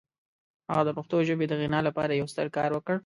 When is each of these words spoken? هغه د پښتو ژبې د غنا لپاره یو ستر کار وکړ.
هغه 0.69 0.83
د 0.85 0.89
پښتو 0.97 1.17
ژبې 1.27 1.45
د 1.47 1.53
غنا 1.61 1.79
لپاره 1.87 2.11
یو 2.13 2.27
ستر 2.33 2.47
کار 2.57 2.69
وکړ. 2.73 2.95